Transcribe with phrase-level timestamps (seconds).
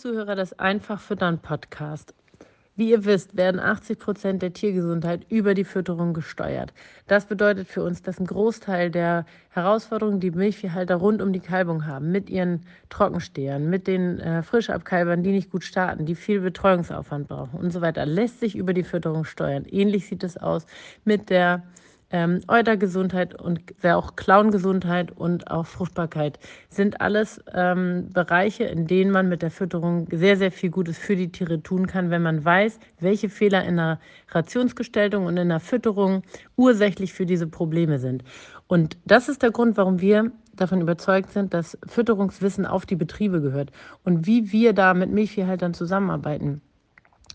[0.00, 2.14] Zuhörer des Einfach Füttern Podcast.
[2.74, 6.72] Wie ihr wisst, werden 80 Prozent der Tiergesundheit über die Fütterung gesteuert.
[7.06, 11.84] Das bedeutet für uns, dass ein Großteil der Herausforderungen, die Milchviehhalter rund um die Kalbung
[11.86, 17.28] haben, mit ihren Trockenstehern, mit den äh, Frischabkalbern, die nicht gut starten, die viel Betreuungsaufwand
[17.28, 19.66] brauchen und so weiter, lässt sich über die Fütterung steuern.
[19.66, 20.64] Ähnlich sieht es aus
[21.04, 21.62] mit der
[22.12, 29.28] ähm, Eutergesundheit und auch Klauengesundheit und auch Fruchtbarkeit sind alles ähm, Bereiche, in denen man
[29.28, 32.78] mit der Fütterung sehr, sehr viel Gutes für die Tiere tun kann, wenn man weiß,
[32.98, 36.22] welche Fehler in der Rationsgestaltung und in der Fütterung
[36.56, 38.24] ursächlich für diese Probleme sind.
[38.66, 43.40] Und das ist der Grund, warum wir davon überzeugt sind, dass Fütterungswissen auf die Betriebe
[43.40, 43.70] gehört
[44.04, 46.60] und wie wir da mit Milchviehhaltern zusammenarbeiten.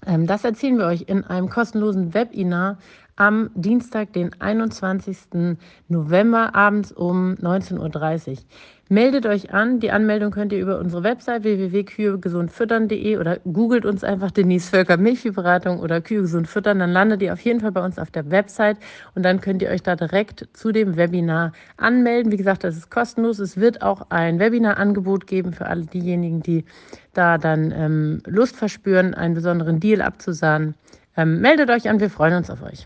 [0.05, 2.77] Ähm, das erzählen wir euch in einem kostenlosen Webinar
[3.15, 5.57] am Dienstag, den 21.
[5.87, 8.37] November abends um 19.30 Uhr.
[8.87, 9.79] Meldet euch an.
[9.79, 15.79] Die Anmeldung könnt ihr über unsere Website www.kühegesundfüttern.de oder googelt uns einfach Denise Völker Milchviehberatung
[15.79, 16.77] oder Kühe gesund füttern.
[16.77, 18.77] Dann landet ihr auf jeden Fall bei uns auf der Website
[19.15, 22.31] und dann könnt ihr euch da direkt zu dem Webinar anmelden.
[22.31, 23.39] Wie gesagt, das ist kostenlos.
[23.39, 26.63] Es wird auch ein Webinar-Angebot geben für alle diejenigen, die
[27.13, 30.75] da dann ähm, Lust verspüren, einen besonderen Deal abzusahnen.
[31.17, 32.85] Ähm, meldet euch an, wir freuen uns auf euch.